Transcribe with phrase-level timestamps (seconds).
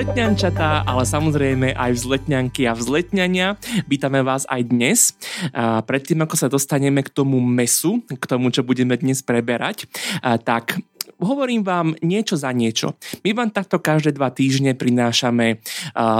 [0.00, 3.60] vzletňančatá, ale samozrejme aj vzletňanky a vzletňania.
[3.84, 5.12] Vítame vás aj dnes.
[5.52, 9.84] A predtým, ako sa dostaneme k tomu mesu, k tomu, čo budeme dnes preberať,
[10.24, 10.80] tak
[11.20, 12.96] hovorím vám niečo za niečo.
[13.28, 15.60] My vám takto každé dva týždne prinášame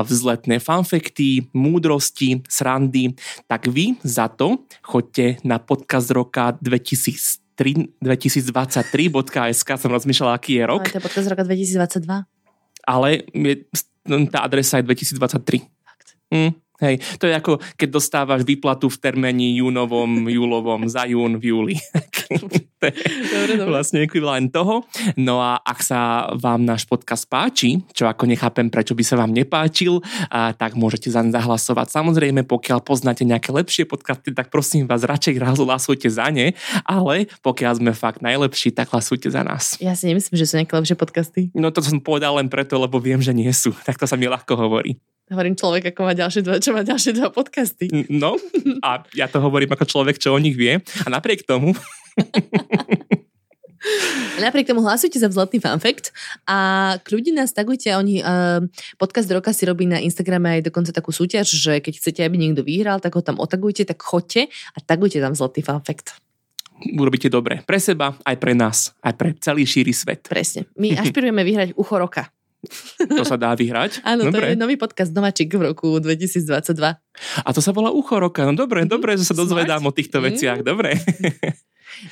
[0.04, 3.16] vzletné fanfekty, múdrosti, srandy,
[3.48, 10.80] tak vy za to choďte na podcast roka 2000 2023.sk som rozmýšľala, aký je rok.
[10.80, 12.39] Ale to je podcast roka 2022
[12.90, 13.54] ale je,
[14.30, 15.62] tá adresa je 2023.
[15.86, 16.08] Fakt.
[16.34, 16.50] Mm,
[16.80, 21.76] hej, to je ako keď dostávaš výplatu v termení júnovom, júlovom, za jún v júli.
[22.80, 23.70] dobre, dobre.
[23.70, 24.86] vlastne ekvivalent toho.
[25.20, 29.34] No a ak sa vám náš podcast páči, čo ako nechápem, prečo by sa vám
[29.34, 30.00] nepáčil,
[30.32, 31.92] a, tak môžete zaň zahlasovať.
[31.92, 36.56] Samozrejme, pokiaľ poznáte nejaké lepšie podcasty, tak prosím vás, radšej hlasujte za ne,
[36.86, 39.76] ale pokiaľ sme fakt najlepší, tak hlasujte za nás.
[39.82, 41.40] Ja si nemyslím, že sú nejaké lepšie podcasty.
[41.52, 43.74] No to som povedal len preto, lebo viem, že nie sú.
[43.84, 44.96] Tak to sa mi ľahko hovorí.
[45.30, 47.86] Hovorím človek, ako má ďalšie dva, čo má ďalšie dva podcasty.
[48.10, 48.34] No,
[48.82, 50.74] a ja to hovorím ako človek, čo o nich vie.
[50.76, 51.72] A napriek tomu
[54.40, 56.12] Napriek tomu hlasujte za vzletný fanfekt
[56.44, 57.96] a kľudne nás tagujte.
[57.96, 58.60] Oni, uh,
[59.00, 62.60] podcast roka si robí na Instagrame aj dokonca takú súťaž, že keď chcete, aby niekto
[62.60, 66.12] vyhral, tak ho tam otagujte, tak choďte a tagujte tam vzletný fanfekt.
[66.96, 70.28] Urobíte dobre pre seba, aj pre nás, aj pre celý šíry svet.
[70.28, 70.64] Presne.
[70.76, 72.32] My ašpirujeme vyhrať ucho roka.
[73.00, 74.00] To sa dá vyhrať?
[74.10, 74.44] Áno, dobre.
[74.44, 76.44] to je nový podcast Nováčik v roku 2022.
[77.40, 78.44] A to sa volá Ucho roka.
[78.44, 78.92] No dobre, mm-hmm.
[78.92, 80.60] dobre, že sa dozvedám o týchto veciach.
[80.60, 80.66] Mm.
[80.66, 80.90] Dobre.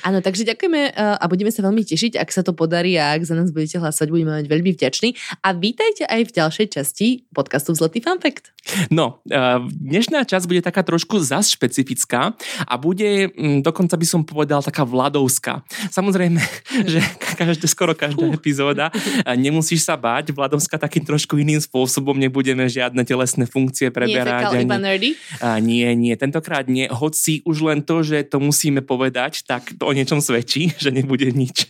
[0.03, 3.25] Áno, takže ďakujeme uh, a budeme sa veľmi tešiť, ak sa to podarí a ak
[3.25, 5.09] za nás budete hlasovať, budeme mať veľmi vďační.
[5.43, 8.51] A vítajte aj v ďalšej časti podcastu Zlatý Fun Fact.
[8.93, 14.21] No, uh, dnešná časť bude taká trošku zas špecifická a bude, um, dokonca by som
[14.21, 15.65] povedal, taká vladovská.
[15.89, 16.39] Samozrejme,
[16.91, 17.01] že
[17.39, 23.01] každé, skoro každá epizóda uh, nemusíš sa báť, vladovská takým trošku iným spôsobom, nebudeme žiadne
[23.07, 24.53] telesné funkcie preberať.
[24.53, 25.09] Nie, iba nerdy?
[25.41, 26.85] Uh, nie, nie, tentokrát nie.
[26.91, 31.29] Hoci už len to, že to musíme povedať, tak to o niečom svedčí, že nebude
[31.29, 31.69] nič,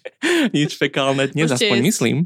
[0.55, 2.17] nič fekálne dnes, aspoň myslím.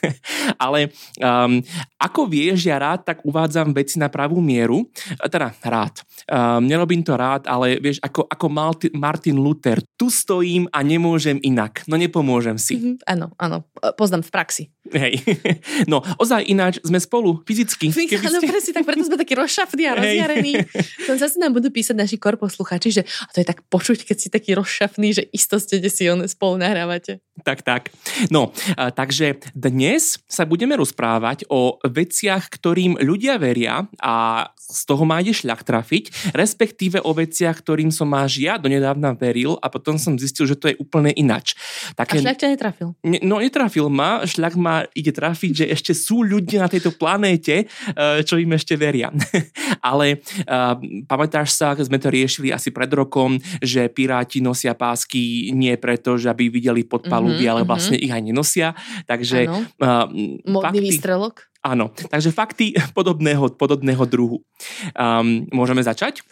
[0.64, 0.90] Ale
[1.20, 1.62] um,
[2.00, 4.88] ako vieš, ja rád tak uvádzam veci na pravú mieru,
[5.22, 6.02] teda rád.
[6.26, 8.46] Um, nerobím to rád, ale vieš, ako, ako
[8.94, 12.78] Martin Luther, tu stojím a nemôžem inak, no nepomôžem si.
[12.78, 14.64] Mm-hmm, áno, áno, poznám v praxi.
[14.90, 15.22] Hej,
[15.92, 17.94] no ozaj ináč sme spolu fyzicky.
[18.18, 18.50] Áno, ste...
[18.50, 20.52] presne, tak preto sme takí rozšafní a rozjarení.
[21.06, 24.28] To zase nám budú písať naši korposluchači, že a to je tak počuť, keď si
[24.28, 27.20] taký rozšafný, že isto ste si on spolu nahrávate.
[27.44, 27.82] Tak, tak.
[28.28, 35.04] No, a, takže dnes sa budeme rozprávať o veciach, ktorým ľudia veria a z toho
[35.04, 40.00] má ide šľak trafiť, respektíve o veciach, ktorým som máš ja donedávna veril a potom
[40.00, 41.52] som zistil, že to je úplne inač.
[41.92, 42.88] Také, a šľak ťa netrafil?
[43.04, 47.68] Ne, no netrafil ma, šľak ma ide trafiť, že ešte sú ľudia na tejto planéte,
[47.68, 49.12] eh, čo im ešte veria.
[49.82, 50.78] Ale uh,
[51.10, 56.30] pamätáš sa, sme to riešili asi pred rokom, že piráti nosia pásky nie preto, že
[56.30, 57.68] aby videli podpalubí, mm-hmm, ale mhm.
[57.68, 58.06] vlastne mm-hmm.
[58.06, 58.68] ich aj nenosia.
[59.10, 59.38] Takže...
[59.82, 60.06] Uh,
[60.46, 61.34] Modný fakty, výstrelok?
[61.66, 62.66] Áno, takže fakty
[62.98, 64.46] podobného, podobného druhu.
[64.94, 66.22] Um, môžeme začať?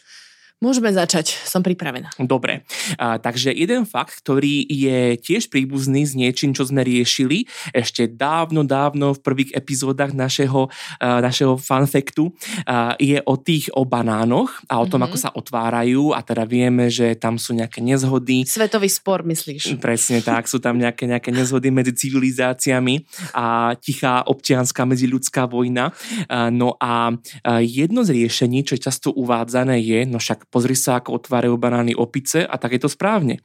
[0.60, 2.12] Môžeme začať, som pripravená.
[2.20, 2.68] Dobre,
[3.00, 8.60] a, takže jeden fakt, ktorý je tiež príbuzný s niečím, čo sme riešili ešte dávno,
[8.60, 10.68] dávno v prvých epizódach našeho,
[11.00, 12.36] a, našeho fanfektu,
[12.68, 15.08] a, je o tých o banánoch a o tom, mm-hmm.
[15.08, 18.44] ako sa otvárajú a teda vieme, že tam sú nejaké nezhody.
[18.44, 19.80] Svetový spor, myslíš?
[19.80, 25.96] Presne tak, sú tam nejaké, nejaké nezhody medzi civilizáciami a tichá občianská medziľudská vojna.
[26.28, 30.74] A, no a, a jedno z riešení, čo je často uvádzané je, no však pozri
[30.74, 33.38] sa, ako otvárajú banány opice a tak je to správne.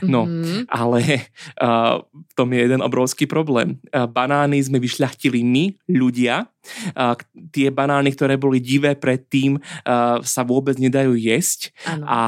[0.00, 0.70] No, mm-hmm.
[0.70, 1.28] ale
[1.58, 3.82] uh, v tom je jeden obrovský problém.
[3.90, 6.46] Uh, banány sme vyšľachtili my, ľudia,
[6.94, 7.18] Uh,
[7.50, 11.74] tie banány, ktoré boli divé predtým, uh, sa vôbec nedajú jesť.
[11.84, 12.04] Ano.
[12.06, 12.20] A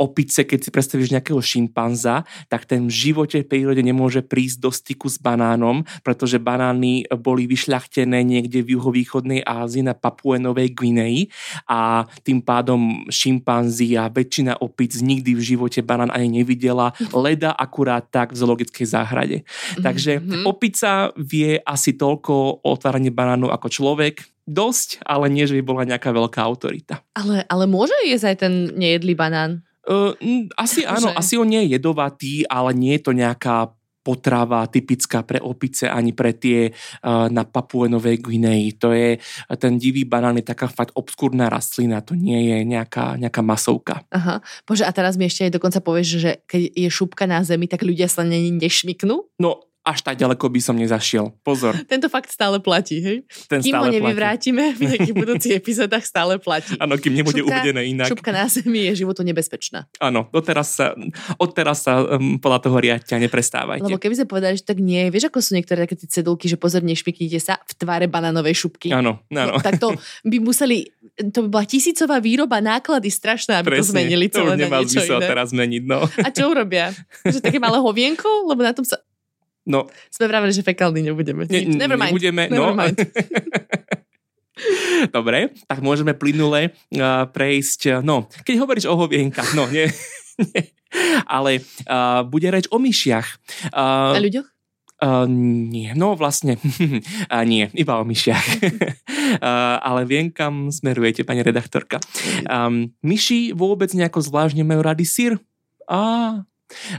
[0.00, 4.70] opice, keď si predstavíš nejakého šimpanza, tak ten v živote v prírode nemôže prísť do
[4.72, 11.28] styku s banánom, pretože banány boli vyšľachtené niekde v juhovýchodnej Ázii na Papue Novej Gvineji
[11.70, 16.92] a tým pádom šimpanzi a väčšina opic nikdy v živote banán ani nevidela,
[17.24, 19.36] leda akurát tak v zoologickej záhrade.
[19.42, 19.84] Mm-hmm.
[19.84, 20.44] Takže mhm.
[20.46, 25.62] opica vie asi toľko o otváranie banánu ako ako človek dosť, ale nie, že by
[25.66, 27.02] bola nejaká veľká autorita.
[27.18, 29.66] Ale, ale môže jesť aj ten nejedlý banán?
[29.82, 30.14] Uh,
[30.54, 33.74] asi áno, asi on nie je jedovatý, ale nie je to nejaká
[34.06, 38.70] potrava typická pre opice ani pre tie uh, na Papue Novej Guinei.
[38.78, 39.18] To je,
[39.58, 44.06] ten divý banán je taká fakt obskúrna rastlina, to nie je nejaká, nejaká masovka.
[44.14, 44.38] Aha.
[44.62, 47.82] Bože, a teraz mi ešte aj dokonca povieš, že keď je šupka na zemi, tak
[47.82, 49.26] ľudia sa na nej nešmiknú?
[49.42, 51.30] No, až tak ďaleko by som nezašiel.
[51.46, 51.78] Pozor.
[51.92, 53.22] Tento fakt stále platí, hej?
[53.46, 53.96] Ten Kým ho stále platí.
[54.02, 56.74] nevyvrátime v nejakých budúcich epizódach, stále platí.
[56.82, 58.10] Áno, kým nebude Šupka- uvedené inak.
[58.10, 59.86] Šupka na zemi je životu nebezpečná.
[60.02, 60.98] Áno, odteraz sa,
[61.38, 63.86] odteraz sa um, podľa toho riadťa neprestávajte.
[63.86, 66.58] Lebo keby sme povedali, že tak nie, vieš, ako sú niektoré také tie cedulky, že
[66.58, 68.90] pozor, nešpiknite sa v tvare banánovej šupky.
[68.90, 69.54] Áno, áno.
[69.54, 69.94] No, tak to
[70.26, 70.90] by museli,
[71.30, 74.78] to by bola tisícová výroba, náklady strašné, aby to zmenili to celé už na nemá
[74.82, 75.28] niečo zmysel iné.
[75.30, 76.00] teraz zmeniť, no.
[76.02, 76.90] A čo urobia?
[77.26, 78.50] Že také malé hovienko?
[78.50, 78.98] Lebo na tom sa...
[79.66, 81.42] No, Sme vraveli, že fekálny nebudeme.
[81.50, 81.66] ne.
[81.66, 82.14] Never mind.
[82.14, 82.78] nebudeme, Never no.
[82.78, 82.96] mind.
[85.16, 89.84] Dobre, tak môžeme plynule uh, prejsť, uh, no, keď hovoríš o hovienkach, no, nie,
[90.40, 90.72] nie
[91.26, 93.26] ale uh, bude reč o myšiach.
[93.74, 94.48] Uh, ľuďoch?
[94.96, 96.56] Uh, nie, no vlastne,
[97.28, 98.46] uh, nie, iba o myšiach.
[99.44, 102.00] uh, ale viem, kam smerujete, pani redaktorka.
[102.48, 105.32] Um, myši vôbec nejako zvlášť nemajú rady sír?
[105.84, 106.40] Á,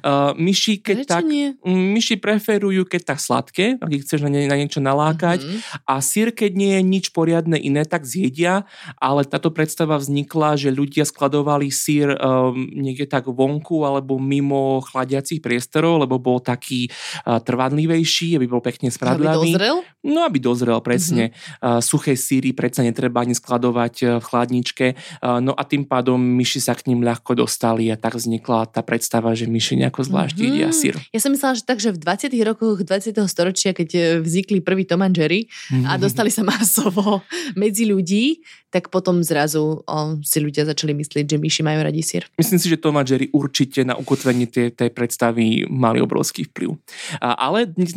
[0.03, 1.23] uh, myši keď Prečo tak...
[1.27, 1.47] nie?
[1.61, 5.43] Mm, Myši preferujú, keď tak sladké, ak ich chceš na, nie, na niečo nalákať.
[5.43, 5.57] Mhm.
[5.83, 8.67] A sír, keď nie je nič poriadne iné, tak zjedia,
[9.01, 15.41] ale táto predstava vznikla, že ľudia skladovali sír um, niekde tak vonku alebo mimo chladiacich
[15.43, 16.87] priestorov, lebo bol taký
[17.25, 19.51] uh, trvanlivejší, aby bol pekne Aby spradlavý.
[19.53, 19.77] dozrel?
[20.07, 21.35] No, aby dozrel, presne.
[21.59, 24.87] Uh, suché síry predsa netreba ani skladovať uh, v chladničke.
[25.19, 28.83] Uh, no a tým pádom myši sa k ním ľahko dostali a tak vznikla tá
[28.85, 30.44] predstava, že myši nejako zvlášť Mhm.
[30.45, 30.95] jedia sír.
[31.09, 32.38] Ja som myslela, že tak, že v 20.
[32.45, 33.25] rokoch 20.
[33.25, 35.50] storočia, keď e, vznikli prvý Tom and Jerry
[35.89, 37.25] a dostali sa masovo
[37.57, 42.27] medzi ľudí, tak potom zrazu o, si ľudia začali myslieť, že myši majú radi sír.
[42.36, 46.75] Myslím si, že Tom a Jerry určite na ukotvenie tej, tej predstavy mali obrovský vplyv.
[47.18, 47.95] A, ale dnes,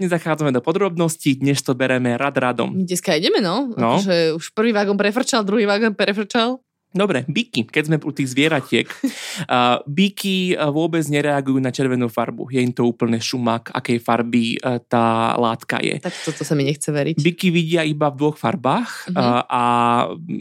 [0.00, 2.72] nezachádzame do podrobností, dnes to bereme rad radom.
[2.74, 3.70] Dneska ideme, no.
[3.76, 4.00] No.
[4.00, 6.64] Akože už prvý vagón prefrčal, druhý vagón prefrčal.
[6.96, 8.88] Dobre, byky, keď sme u tých zvieratiek.
[9.36, 12.48] Uh, byky vôbec nereagujú na červenú farbu.
[12.48, 16.00] Je im to úplne šumak, akej farby uh, tá látka je.
[16.00, 17.20] Tak toto sa mi nechce veriť.
[17.20, 19.14] Byky vidia iba v dvoch farbách Mhm.
[19.14, 19.62] uh, a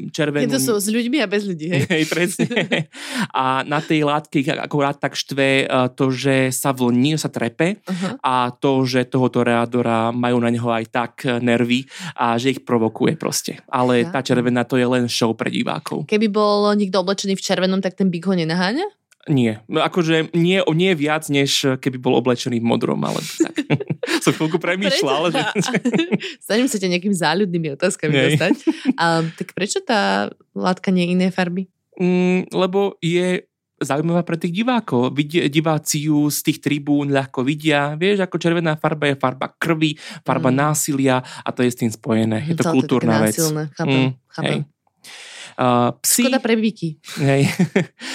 [0.10, 0.48] červenú...
[0.48, 1.84] Keď to sú s ľuďmi a bez ľudí, hej.
[1.86, 2.48] Hej, presne.
[3.36, 7.84] A na tej látke ich akorát tak štve uh, to, že sa vlní, sa trepe
[7.84, 8.10] Aha.
[8.22, 11.84] a to, že toho toreadora majú na neho aj tak eh, nervy
[12.16, 13.60] a že ich provokuje proste.
[13.68, 14.28] Ale tá Chápem.
[14.32, 16.08] červená to je len show pre divákov.
[16.08, 18.86] Keby bol niekto oblečený v červenom, tak ten byk ho nenaháňa?
[19.26, 19.66] Nie.
[19.66, 23.58] No Akože nie, nie viac, než keby bol oblečený v modrom, ale tak.
[24.24, 25.42] Som chvíľku premýšľal, že...
[26.38, 28.24] Snažím sa ťa nejakým záľudnými otázkami Nej.
[28.32, 28.54] dostať.
[28.94, 31.66] A, tak prečo tá látka nie je iné farby?
[31.98, 35.12] Mm, lebo je zaujímavá pre tých divákov.
[35.50, 37.98] Diváci ju z tých tribún ľahko vidia.
[37.98, 40.58] Vieš, ako červená farba je farba krvi, farba Mm.
[40.62, 42.46] násilia a to je s tým spojené.
[42.46, 43.34] Je to Celé kultúrna vec.
[43.36, 43.64] násilné.
[43.74, 44.54] Chápem, Mm, chápem.
[44.54, 44.75] hej.
[46.02, 47.00] Psi, Škoda pre byky.
[47.18, 47.48] hej,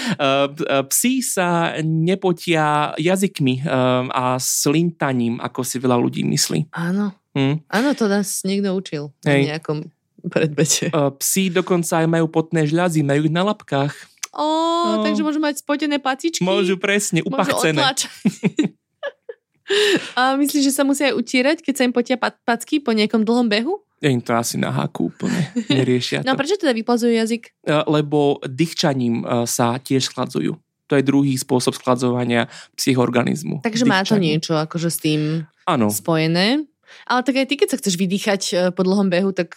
[0.90, 1.48] psi sa
[1.80, 3.64] nepotia jazykmi
[4.06, 6.68] a slintaním, ako si veľa ľudí myslí.
[6.70, 7.16] Áno.
[7.32, 7.62] Hm?
[7.64, 9.46] Áno, to nás niekto učil Hej.
[9.46, 9.86] na nejakom
[10.20, 10.90] predbete.
[10.92, 13.94] Psi dokonca aj majú potné žľazy, majú ich na lapkách.
[14.30, 14.46] Ó,
[14.80, 15.02] No.
[15.02, 16.42] takže môžu mať spotené patičky.
[16.42, 17.78] Môžu presne, Môžu upachcené.
[17.78, 18.10] otlačať.
[20.18, 23.46] A myslíš, že sa musia aj utierať, keď sa im potia packy po nejakom dlhom
[23.46, 23.80] behu?
[24.00, 25.52] Je im to asi na háku úplne.
[25.68, 26.40] Neriešia No to.
[26.40, 27.52] prečo teda vyplazujú jazyk?
[27.84, 30.56] Lebo dýchčaním sa tiež schladzujú.
[30.88, 33.60] To je druhý spôsob schladzovania psích organizmu.
[33.60, 34.26] Takže má to Dýchčaním.
[34.40, 35.20] niečo akože s tým
[35.62, 35.86] Áno.
[35.92, 36.64] spojené.
[37.06, 39.54] Ale tak aj ty, keď sa chceš vydýchať e, po dlhom behu, tak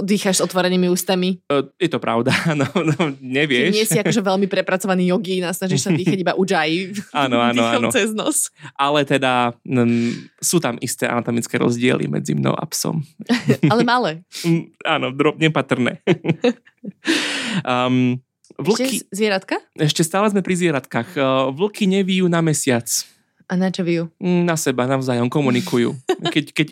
[0.00, 1.38] dýcháš s otvorenými ústami.
[1.46, 3.72] Uh, je to pravda, no, no nevieš.
[3.72, 6.92] nie si akože veľmi prepracovaný jogín a snažíš sa dýchať iba ujjayi.
[7.16, 7.88] Áno, áno, áno.
[7.92, 8.48] cez nos.
[8.74, 13.02] Ale teda mm, sú tam isté anatomické rozdiely medzi mnou a psom.
[13.72, 14.24] Ale malé.
[14.84, 16.00] Áno, drob, nepatrné.
[17.64, 18.16] um,
[18.58, 19.56] vlky, Ešte zvieratka?
[19.76, 21.08] ešte stále sme pri zvieratkách.
[21.16, 22.86] Uh, vlky nevijú na mesiac.
[23.50, 24.06] A na čo vyjú?
[24.22, 25.98] Mm, Na seba navzájom komunikujú.
[26.30, 26.66] Keď, keď,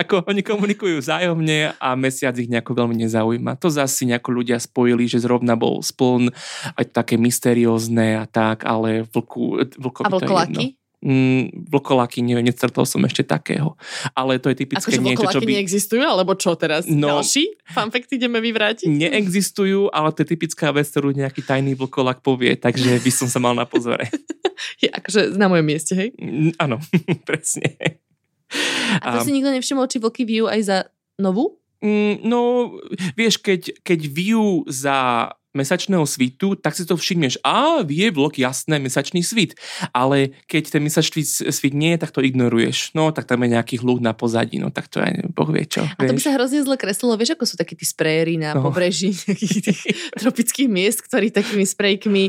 [0.00, 3.58] ako oni komunikujú vzájomne a mesiac ich nejako veľmi nezaujíma.
[3.60, 6.30] To zase nejako ľudia spojili, že zrovna bol spln,
[6.78, 10.66] aj také mysteriózne a tak, ale vlku, vlkovi A to vlkoláky?
[11.04, 13.76] Mm, vlkoláky, neviem, nestretol som ešte takého.
[14.16, 15.52] Ale to je typické Akože niečo, čo by...
[15.60, 16.00] neexistujú?
[16.00, 16.88] Alebo čo teraz?
[16.88, 17.20] No.
[17.20, 17.60] Ďalší?
[17.76, 18.88] Fun fact ideme vyvrátiť?
[18.88, 23.36] Neexistujú, ale to je typická vec, ktorú nejaký tajný vlkolák povie, takže by som sa
[23.36, 24.08] mal na pozore.
[24.82, 26.16] Je akože na mojom mieste, hej?
[26.16, 26.80] Mm, Áno,
[27.28, 28.00] presne.
[29.02, 30.78] A to si nikto nevšimol, či vlky vyjú aj za
[31.18, 31.58] novú?
[31.84, 32.72] Mm, No,
[33.12, 37.38] vieš, keď, keď vijú za mesačného svitu, tak si to všimneš.
[37.46, 39.54] A vie vlk, jasné, mesačný svit.
[39.94, 42.92] Ale keď ten mesačný svit nie je, tak to ignoruješ.
[42.98, 45.86] No, tak tam je nejaký hluk na pozadí, no tak to aj boh vie čo.
[45.86, 48.66] A to by sa hrozne zle kreslilo, vieš, ako sú takí tí sprejery na no.
[48.66, 49.14] pobreží
[49.64, 52.24] tých tropických miest, ktorí takými sprejkmi,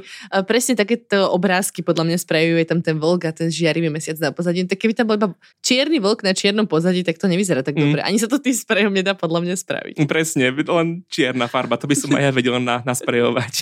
[0.46, 4.30] presne takéto obrázky podľa mňa sprejujú, je tam ten vlk a ten žiarivý mesiac na
[4.30, 4.62] pozadí.
[4.70, 5.30] Tak keby tam bol iba
[5.66, 7.82] čierny vlk na čiernom pozadí, tak to nevyzerá tak mm.
[7.82, 8.00] dobre.
[8.06, 9.96] Ani sa to tým sprejom nedá podľa mňa spraviť.
[10.06, 13.56] Presne, len čierna farba, to by som aj ja vedel na, nasprejovať.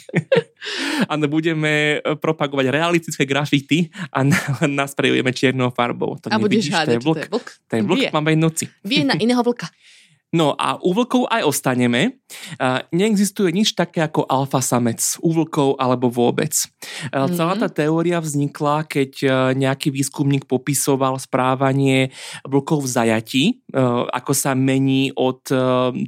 [1.12, 4.26] a budeme e, propagovať realistické grafity a
[4.66, 6.18] nasprejujeme čiernou farbou.
[6.24, 7.24] To a budeš hádať, to je vlk.
[7.70, 8.66] To je vlk, máme aj noci.
[8.82, 9.70] Vie na iného vlka.
[10.34, 12.18] No a u vlkov aj ostaneme.
[12.90, 16.50] Neexistuje nič také ako alfa samec u vlkov alebo vôbec.
[16.50, 17.38] Mm-hmm.
[17.38, 19.12] Celá tá teória vznikla, keď
[19.54, 22.10] nejaký výskumník popisoval správanie
[22.50, 23.44] vlkov v zajati,
[24.10, 25.46] ako sa mení od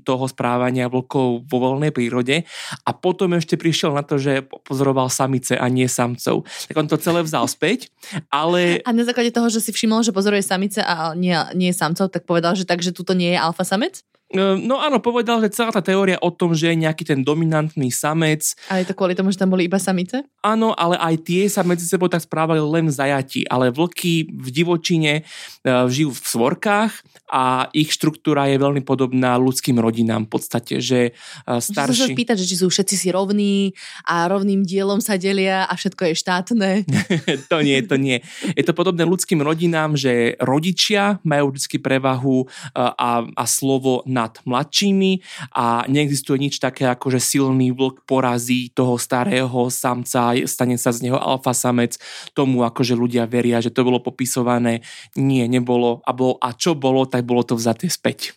[0.01, 2.49] toho správania vlkov vo voľnej prírode
[2.81, 6.49] a potom ešte prišiel na to, že pozoroval samice a nie samcov.
[6.65, 7.93] Tak on to celé vzal späť,
[8.33, 8.81] ale...
[8.81, 12.25] A na základe toho, že si všimol, že pozoruje samice a nie, nie samcov, tak
[12.25, 14.01] povedal, že takže tuto nie je alfa samec?
[14.33, 17.93] Ehm, no áno, povedal, že celá tá teória o tom, že je nejaký ten dominantný
[17.93, 18.57] samec.
[18.73, 20.25] A je to kvôli tomu, že tam boli iba samice?
[20.41, 23.45] Áno, ale aj tie sa medzi sebou tak správali len zajati.
[23.45, 26.93] Ale vlky v divočine uh, žijú v svorkách
[27.29, 31.13] a ich štruktúra je veľmi podobná ľudským rodinám v podstate, že
[31.45, 31.93] uh, starší...
[31.93, 33.77] Môžem sa pýtať, že či sú všetci si rovní
[34.09, 36.69] a rovným dielom sa delia a všetko je štátne.
[37.51, 38.25] to nie, to nie.
[38.57, 44.39] Je to podobné ľudským rodinám, že rodičia majú vždy prevahu uh, a, a slovo nad
[44.47, 45.19] mladšími
[45.51, 51.11] a neexistuje nič také ako, že silný vlk porazí toho starého samca, stane sa z
[51.11, 51.99] neho alfa samec,
[52.31, 54.79] tomu akože ľudia veria, že to bolo popisované.
[55.19, 55.99] Nie, nebolo.
[56.07, 58.31] A, bolo, a čo bolo, tak bolo to vzaté späť.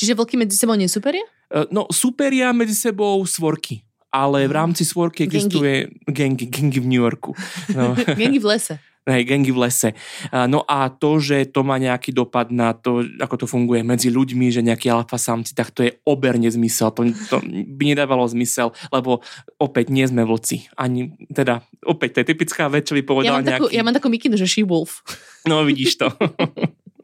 [0.00, 1.22] Čiže vlky medzi sebou nesúperia?
[1.52, 6.98] E, no, súperia medzi sebou svorky ale v rámci svorky existuje gengy, gengy v New
[6.98, 7.30] Yorku.
[7.78, 7.94] No.
[8.18, 8.74] gengy v lese
[9.08, 9.90] hej, gengy v lese.
[10.32, 14.52] No a to, že to má nejaký dopad na to, ako to funguje medzi ľuďmi,
[14.52, 16.92] že nejakí alfa samci, tak to je oberne zmysel.
[16.92, 19.24] To, to by nedávalo zmysel, lebo
[19.56, 20.68] opäť nie sme vlci.
[20.76, 23.62] Ani, teda, opäť, to je typická vec, čo by povedal ja mám nejaký...
[23.64, 25.00] Takú, ja mám takú mikinu, že she wolf.
[25.48, 26.08] No, vidíš to.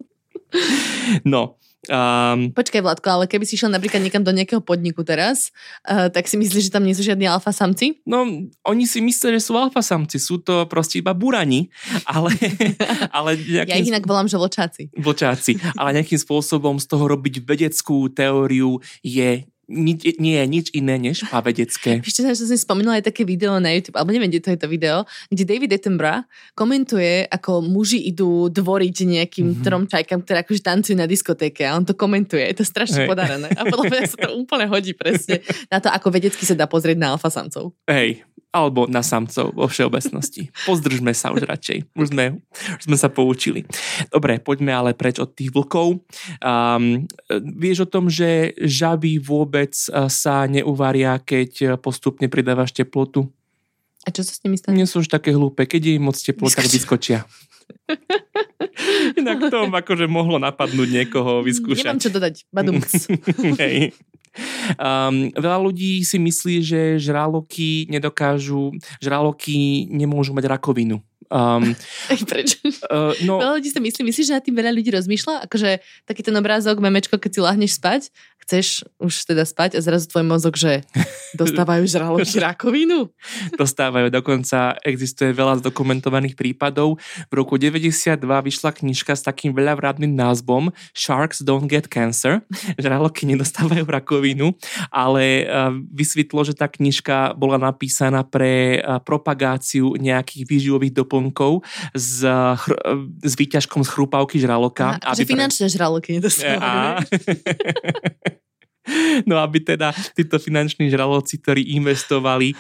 [1.33, 5.55] no, Um, Počkaj, Vládko, ale keby si šiel napríklad niekam do nejakého podniku teraz,
[5.87, 8.03] uh, tak si myslíš, že tam nie sú žiadni alfa samci?
[8.07, 8.27] No,
[8.67, 11.71] oni si myslia, že sú alfa samci, sú to proste iba burani,
[12.15, 12.35] ale...
[13.11, 13.73] ale nejakým...
[13.73, 14.91] Ja ich inak volám, že vlčáci.
[14.95, 20.95] Vlčáci, ale nejakým spôsobom z toho robiť vedeckú teóriu je nič, nie je nič iné
[20.99, 21.99] než pavedecké.
[22.03, 24.69] Ešte som si spomínala aj také video na YouTube, alebo neviem, kde to je to
[24.71, 26.23] video, kde David Attenborough
[26.55, 29.65] komentuje, ako muži idú dvoriť nejakým mm-hmm.
[29.67, 32.47] trom čajkám, ktoré akože tancujú na diskotéke a on to komentuje.
[32.47, 33.11] Je to strašne hey.
[33.11, 33.51] podarené.
[33.59, 36.97] A podľa mňa sa to úplne hodí presne na to, ako vedecky sa dá pozrieť
[37.03, 37.75] na alfa samcov.
[37.91, 38.23] Hej,
[38.57, 40.49] alebo na samcov vo všeobecnosti.
[40.65, 41.93] Pozdržme sa už radšej.
[41.93, 42.41] Už sme,
[42.81, 43.69] už sme sa poučili.
[44.09, 46.01] Dobre, poďme ale preč od tých vlkov.
[46.41, 47.05] Um,
[47.53, 49.56] vieš o tom, že žaby vôbec
[50.13, 53.31] sa neuvaria, keď postupne pridávaš teplotu?
[54.07, 54.79] A čo sa s nimi stane?
[54.79, 55.67] Nie sú už také hlúpe.
[55.67, 57.27] Keď je im moc teplo, tak vyskočia.
[59.19, 61.91] Inak to akože mohlo napadnúť niekoho vyskúšať.
[61.91, 62.35] Nemám čo dodať.
[62.55, 62.87] Badumc.
[63.63, 63.97] Hej.
[64.77, 71.01] Um, veľa ľudí si myslí, že žraloky nedokážu, žraloky nemôžu mať rakovinu.
[71.27, 71.75] Um,
[72.31, 72.63] Prečo?
[72.87, 75.51] Uh, no, veľa ľudí si myslí, myslíš, že na tým veľa ľudí rozmýšľa?
[75.51, 78.15] Akože taký ten obrázok, memečko, keď si lahneš spať,
[78.47, 80.87] chceš už teda spať a zrazu tvoj mozog, že
[81.41, 83.11] dostávajú žraloky rakovinu?
[83.59, 87.03] Dostávajú, dokonca existuje veľa zdokumentovaných prípadov.
[87.27, 92.47] V roku 92 vyšla knižka s takým veľavradným názvom Sharks don't get cancer.
[92.79, 94.55] Žraloky nedostávajú rakovinu,
[94.95, 101.65] ale uh, vysvetlo, že tá knižka bola napísaná pre uh, propagáciu nejakých výživových doplnkov doplnkov
[101.97, 102.21] s,
[102.61, 102.81] chr-
[103.25, 105.01] s výťažkom z chrupavky žraloka.
[105.01, 105.73] Aha, aby že finančné pre...
[105.73, 107.09] žraloky nedostávajú.
[109.27, 112.55] No aby teda títo finanční žraloci, ktorí investovali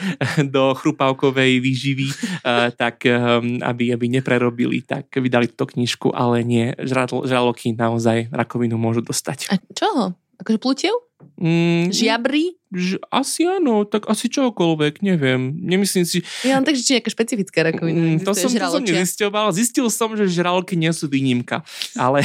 [0.50, 6.74] do chrupavkovej výživy, eh, tak ehm, aby, aby neprerobili, tak vydali túto knižku, ale nie,
[6.82, 9.54] žraloky naozaj rakovinu môžu dostať.
[9.54, 10.18] A čo?
[10.36, 10.96] Akože plutiev?
[11.36, 12.56] Mm, Žiabry?
[12.72, 15.52] Ž, asi áno, tak asi čokoľvek, neviem.
[15.64, 16.20] Nemyslím si...
[16.44, 17.96] Ja mám takže či nejaká špecifická rakovina.
[17.96, 19.52] Mm, to, som, to som nezisťoval.
[19.56, 21.64] Zistil som, že žralky nie sú výnimka.
[21.96, 22.20] Ale,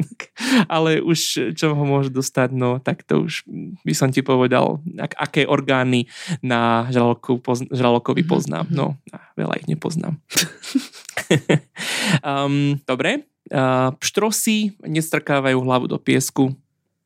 [0.74, 3.44] ale už čo ho môže dostať, no tak to už
[3.84, 6.08] by som ti povedal, ak, aké orgány
[6.40, 8.64] na žraloku, poz, žralokovi mhm, poznám.
[8.72, 8.78] Mm-hmm.
[8.78, 8.96] No,
[9.36, 10.16] veľa ich nepoznám.
[12.24, 13.28] um, dobre.
[13.52, 16.56] Uh, pštrosy nestrkávajú hlavu do piesku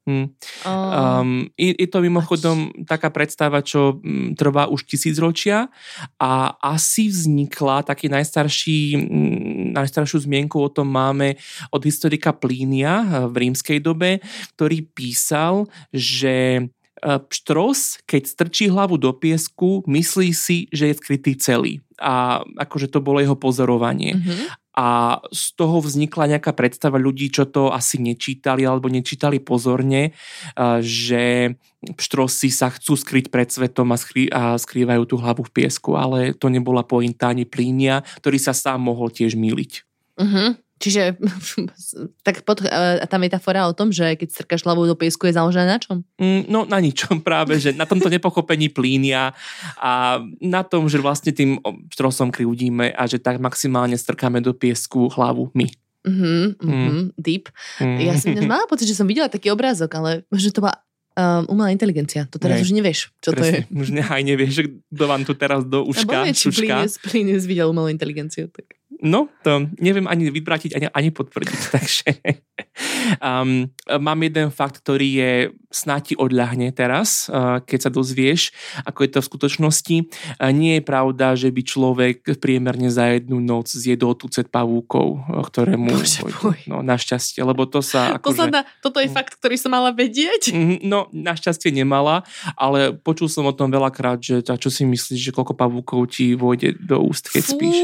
[0.09, 0.25] Hm.
[0.65, 1.21] Oh.
[1.21, 5.69] Um, je, je to mimochodom taká predstava, čo mm, trvá už tisícročia
[6.17, 11.37] a asi vznikla taký najstarší, mm, najstaršiu zmienku o tom máme
[11.69, 14.25] od historika Plínia eh, v rímskej dobe,
[14.57, 21.37] ktorý písal, že eh, pštros, keď strčí hlavu do piesku, myslí si, že je skrytý
[21.37, 21.85] celý.
[22.01, 24.17] A akože to bolo jeho pozorovanie.
[24.17, 24.68] Mhm.
[24.79, 30.15] A z toho vznikla nejaká predstava ľudí, čo to asi nečítali alebo nečítali pozorne,
[30.55, 35.55] a že pštrosy sa chcú skryť pred svetom a, skrý, a skrývajú tú hlavu v
[35.63, 39.83] piesku, ale to nebola pointa ani plínia, ktorý sa sám mohol tiež míliť.
[40.23, 40.68] Mhm.
[40.79, 41.19] Čiže
[42.27, 45.67] tak pod, a tá metafora o tom, že keď strkáš hlavu do piesku je založená
[45.67, 46.07] na čom?
[46.17, 49.35] Mm, No na ničom práve, že na tomto nepochopení plínia
[49.77, 51.59] a na tom, že vlastne tým
[51.91, 55.67] štrosom krivdíme a že tak maximálne strkáme do piesku hlavu my.
[56.07, 57.51] Mhm, mhm, deep.
[57.83, 57.99] Mm.
[58.01, 60.79] Ja som mala pocit, že som videla taký obrázok, ale že to bola
[61.19, 62.31] um, umelá inteligencia.
[62.31, 62.65] To teraz Nej.
[62.65, 63.67] už nevieš, čo Presne.
[63.67, 63.83] to je.
[63.83, 64.55] Už ne, aj nevieš,
[64.95, 66.55] kto vám tu teraz do uška, neviem, či.
[66.55, 68.47] Plinius, Plinius videl umelú inteligenciu.
[68.49, 68.78] Tak.
[68.99, 72.09] No, to neviem ani vybratiť, ani, ani potvrdiť, takže
[73.23, 75.33] um, mám jeden fakt, ktorý je
[75.69, 78.51] snáď ti odľahne teraz, uh, keď sa dozvieš,
[78.83, 79.97] ako je to v skutočnosti.
[80.41, 85.45] Uh, nie je pravda, že by človek priemerne za jednu noc zjedol tucet pavúkov, uh,
[85.47, 85.95] ktoré mu...
[85.95, 86.59] Bože môj.
[86.67, 88.09] No, našťastie, lebo to sa...
[88.19, 90.51] Akože, Posledná, toto je fakt, ktorý som mala vedieť.
[90.51, 92.25] Mhm, No, našťastie nemala,
[92.57, 96.81] ale počul som o tom veľakrát, že čo si myslíš, že koľko pavúkov ti vôjde
[96.81, 97.77] do úst, keď spíš?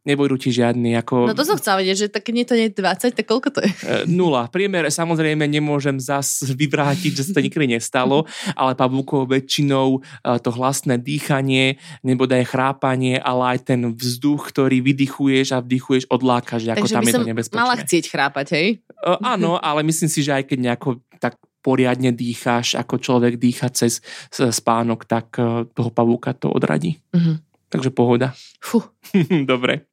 [0.00, 1.28] Nebojdu ti žiadny, ako...
[1.28, 3.60] No to som chcela vedieť, že tak nie to nie je 20, tak koľko to
[3.60, 3.68] je?
[3.84, 4.48] E, Nula.
[4.48, 8.24] Priemer samozrejme nemôžem zas vyvrátiť, že sa to nikdy nestalo,
[8.56, 15.52] ale pavúkov väčšinou e, to hlasné dýchanie, nebodaj chrápanie, ale aj ten vzduch, ktorý vydychuješ
[15.52, 17.60] a vdychuješ, odlákaš, ako Takže tam je to nebezpečné.
[17.60, 18.68] mala chcieť chrápať, hej?
[19.04, 23.68] E, áno, ale myslím si, že aj keď nejako tak poriadne dýcháš, ako človek dýcha
[23.76, 24.00] cez
[24.32, 25.36] spánok, tak
[25.76, 26.96] toho pavúka to odradí.
[27.12, 27.44] Mhm.
[27.70, 28.34] Takže pohoda.
[28.58, 28.82] Fú.
[29.46, 29.89] Dobre.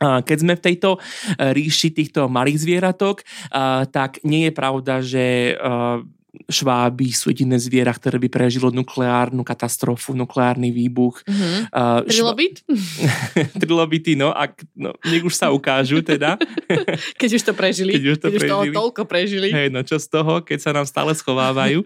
[0.00, 3.20] A Keď sme v tejto eh, ríši týchto malých zvieratok,
[3.52, 6.00] a, tak nie je pravda, že a,
[6.46, 11.22] šváby sú jediné zviera, ktoré by prežilo nukleárnu katastrofu, nukleárny výbuch.
[11.26, 11.74] Mhm.
[11.74, 12.62] A, šva- Trilobit?
[13.62, 16.38] Trilobity, no, ak, no, nech už sa ukážu teda.
[17.20, 17.90] Keď už to prežili.
[17.98, 18.76] Keď už to Keď už toho prežili.
[18.78, 19.48] toľko prežili.
[19.50, 21.82] Hej, no čo z toho, keď sa nám stále schovávajú.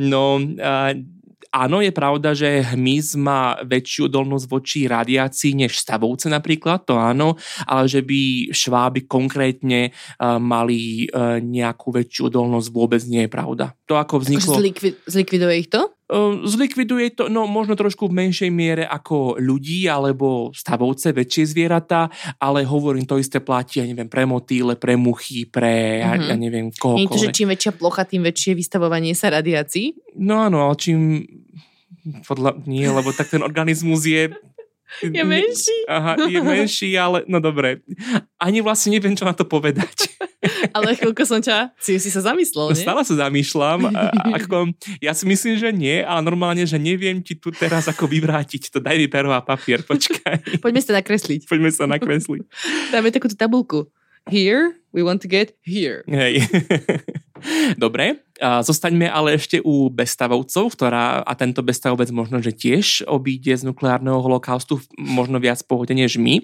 [0.00, 0.96] No, a,
[1.52, 7.36] áno, je pravda, že hmyz má väčšiu odolnosť voči radiácii než stavovce napríklad, to áno,
[7.68, 13.76] ale že by šváby konkrétne a, mali a, nejakú väčšiu odolnosť vôbec nie je pravda.
[13.86, 14.54] To ako Akože vzniklo...
[14.56, 15.92] zlikvi- zlikviduje ich to?
[16.12, 22.12] Uh, Zlikviduje to, no možno trošku v menšej miere ako ľudí alebo stavovce, väčšie zvieratá,
[22.36, 26.28] ale hovorím, to isté platí, ja neviem, pre motýle, pre muchy, pre, ja, Mhm.
[26.28, 27.32] ja neviem, Nie je to, že kohokoľvek.
[27.32, 30.16] čím väčšia plocha, tým väčšie vystavovanie sa radiácii?
[30.20, 31.24] No áno, ale čím...
[32.26, 34.34] Podľa, nie, lebo tak ten organizmus je...
[35.00, 35.88] Je menší.
[35.88, 37.80] Aha, je menší, ale no dobre.
[38.36, 40.12] Ani vlastne neviem, čo na to povedať.
[40.76, 42.82] Ale chvíľko som ťa, si, si sa zamyslel, nie?
[42.82, 43.94] Stále sa zamýšľam.
[44.42, 48.74] Ako, ja si myslím, že nie, ale normálne, že neviem ti tu teraz ako vyvrátiť
[48.74, 48.78] to.
[48.82, 50.58] Daj mi pero a papier, počkaj.
[50.58, 51.46] Poďme sa nakresliť.
[51.46, 52.42] Poďme sa nakresliť.
[52.90, 53.86] Dáme takúto tabulku.
[54.30, 56.06] Here, we want to get here.
[56.06, 56.46] Hej.
[57.82, 63.62] Dobre, zostaňme ale ešte u bestavovcov, ktorá, a tento bestavovec možno, že tiež obíde z
[63.70, 66.42] nukleárneho holokaustu možno viac pohode než my.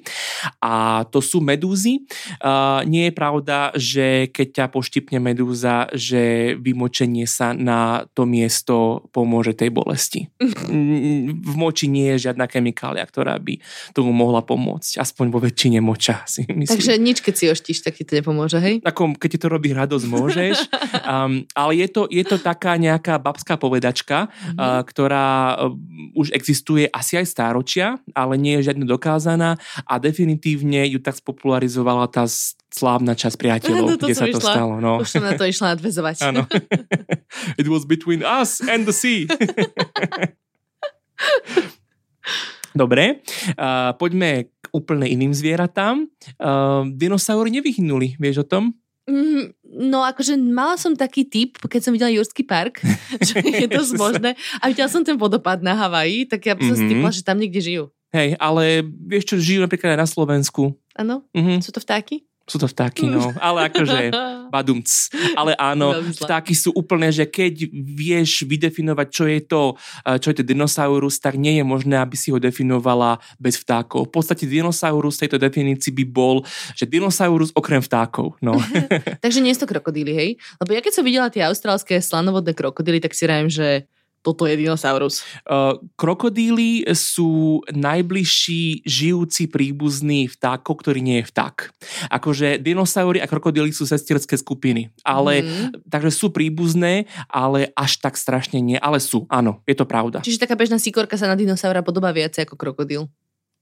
[0.62, 2.06] A to sú medúzy.
[2.86, 9.58] Nie je pravda, že keď ťa poštipne medúza, že vymočenie sa na to miesto pomôže
[9.58, 10.30] tej bolesti.
[11.48, 13.58] V moči nie je žiadna chemikália, ktorá by
[13.96, 15.00] tomu mohla pomôcť.
[15.00, 16.76] Aspoň vo väčšine moča si myslím.
[16.78, 18.84] Takže nič, keď si oštíš, tak ti to nepomôže, hej?
[18.84, 20.56] Ako, keď ti to robí radosť, môžeš.
[21.08, 24.56] Um, ale je to, je to taká nejaká babská povedačka, Mhm.
[24.56, 25.72] uh, ktorá uh,
[26.14, 32.08] už existuje asi aj stáročia, ale nie je žiadne dokázaná a definitívne ju tak spopularizovala
[32.08, 32.24] tá
[32.68, 34.52] slávna časť priateľov, to kde sa to išla.
[34.54, 34.74] stalo.
[34.78, 35.00] No.
[35.00, 36.16] Už som na to išla nadvezovať.
[36.24, 36.44] Áno.
[37.60, 39.26] It was between us and the sea.
[42.76, 43.24] Dobre,
[43.58, 46.06] uh, poďme k úplne iným zvieratám.
[46.38, 48.64] Uh, dinosaury nevyhynuli, vieš o tom?
[49.08, 49.56] Mm,
[49.88, 52.84] No akože mala som taký typ, keď som videla Jurský park,
[53.24, 54.36] že je to možné.
[54.60, 56.90] A videla som ten vodopád na Havaji, tak ja by som si Mhm.
[56.92, 57.84] typla, že tam niekde žijú.
[58.12, 60.76] Hej, ale vieš čo, žijú napríklad aj na Slovensku.
[60.92, 61.24] Áno?
[61.32, 61.64] Mhm.
[61.64, 62.27] Sú to vtáky?
[62.48, 63.30] Sú to vtáky, no.
[63.36, 64.08] Ale akože
[64.54, 64.88] badumc.
[65.36, 69.62] Ale áno, vtáky sú úplne, že keď vieš vydefinovať, čo je to,
[70.08, 74.08] eh, čo je to dinosaurus, tak nie je možné, aby si ho definovala bez vtákov.
[74.08, 76.40] V podstate dinosaurus tejto definícii by bol,
[76.72, 78.40] že dinosaurus okrem vtákov.
[78.40, 78.56] No.
[79.24, 80.30] Takže nie sú to krokodíly, hej?
[80.56, 83.68] Lebo ja keď som videla tie austrálske slanovodné krokodíly, tak si rájem, že
[84.22, 85.22] toto je dinosaurus.
[85.46, 91.56] Uh, krokodíly sú najbližší žijúci príbuzný vtákov, ktorý nie je vták.
[92.12, 94.90] Akože dinosaury a krokodíly sú sestierské skupiny.
[95.06, 95.86] Ale, Mhm.
[95.88, 98.76] takže sú príbuzné, ale až tak strašne nie.
[98.78, 100.20] Ale sú, áno, je to pravda.
[100.20, 103.06] Čiže taká bežná sikorka sa na dinosaura podobá viacej ako krokodíl.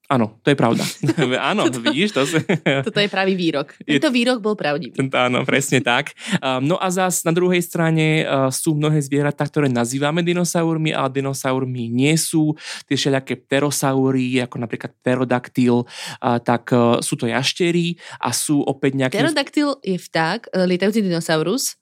[0.06, 0.86] Áno, to je pravda.
[1.50, 2.22] áno, vidíš to?
[2.22, 2.42] sa-
[2.86, 3.74] Toto je pravý výrok.
[3.82, 4.94] Tento výrok bol pravdivý.
[5.10, 6.14] Áno, presne tak.
[6.38, 11.10] Um, no a zás na druhej strane uh, sú mnohé zvieratá, ktoré nazývame dinosaurmi, ale
[11.10, 12.54] dinosaurmi nie sú.
[12.86, 18.94] Tie všelijaké pterosaury, ako napríklad pterodaktyl, uh, tak uh, sú to jaštery a sú opäť
[18.94, 19.18] nejaké...
[19.18, 21.76] Pterodaktyl je vták, e, lietajúci dinosaurus.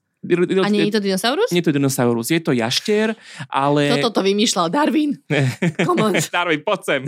[0.65, 1.49] A nie je to dinosaurus?
[1.53, 3.13] Nie je to dinosaurus, je to jašter,
[3.53, 3.93] ale...
[4.01, 5.21] Toto to vymýšľal Darwin.
[6.35, 7.03] Darwin, poď sem.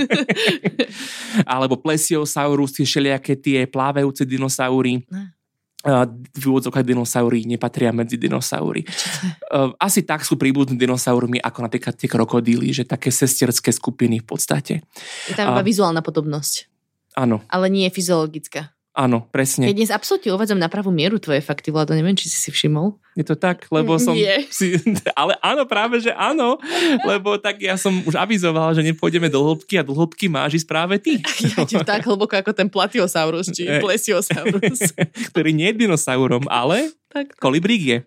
[1.57, 5.01] Alebo plesiosaurus, tie všelijaké tie plávajúce dinosaury.
[5.09, 5.33] Ne.
[6.35, 8.83] V úvodzovkách dinosaury nepatria medzi dinosaury.
[9.79, 14.75] Asi tak sú príbuzní dinosaurmi ako napríklad tie krokodíly, že také sesterské skupiny v podstate.
[15.31, 16.67] Je tam iba vizuálna podobnosť,
[17.15, 18.76] Áno, ale nie je fyziologická.
[18.97, 19.69] Áno, Ja presne.
[19.69, 22.97] dnes absolútne uvádzam na pravú mieru tvoje fakty, Vlado, neviem, či si si všimol.
[23.13, 24.17] Je to tak, lebo som...
[24.17, 24.49] Nie.
[24.49, 24.77] Si,
[25.21, 26.57] ale áno, práve, že áno.
[27.03, 30.69] Lebo tak ja som už avizoval, že nepôjdeme do hĺbky a do hĺbky máš ísť
[30.69, 31.21] práve ty.
[31.69, 33.79] Ja tak hlboko ako ten platiosaurus, či Eh.
[33.79, 34.97] plesiosaurus.
[35.31, 37.37] Ktorý nie je dinosaurom, ale tak.
[37.37, 37.99] kolibrík je.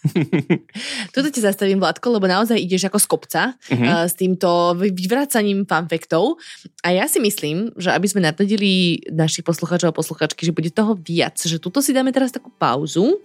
[1.12, 3.84] Tuto ti zastavím, Vládko, lebo naozaj ideš ako z kopca Mhm.
[3.84, 6.40] uh, s týmto vy- vyvracaním fanfektov.
[6.80, 8.70] A ja si myslím, že aby sme navnadili
[9.08, 13.20] našich poslucháčov a posluchačky, že bude toho viac, že tuto si dáme teraz takú pauzu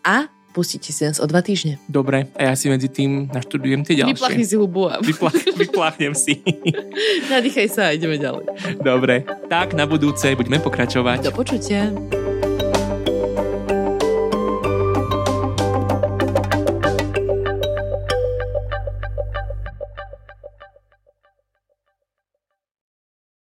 [0.00, 1.78] a pustíte si nás o dva týždne.
[1.86, 4.16] Dobre, a ja si medzi tým naštudujem tie ďalšie.
[4.16, 6.42] Vyplachni si hubu a Vyplach, vyplachnem si.
[7.32, 8.50] nadýchaj sa a ideme ďalej.
[8.80, 11.22] Dobre, tak na budúce budeme pokračovať.
[11.22, 11.94] Do počutia.